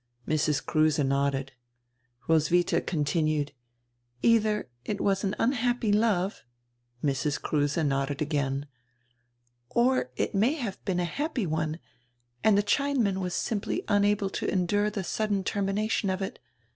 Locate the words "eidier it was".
4.23-5.23